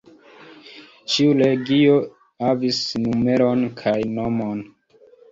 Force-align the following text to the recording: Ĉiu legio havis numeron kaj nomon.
Ĉiu 1.15 1.33
legio 1.41 1.99
havis 2.45 2.79
numeron 3.03 3.61
kaj 3.83 3.93
nomon. 4.15 4.65